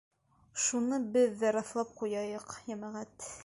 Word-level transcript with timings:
Шуны 0.63 0.99
беҙ 1.17 1.37
ҙә 1.43 1.53
раҫлап 1.57 1.95
ҡуяйыҡ, 2.01 2.57
йәмәғәт. 2.73 3.33